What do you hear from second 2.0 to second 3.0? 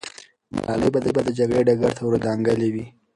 ور دانګلې وي.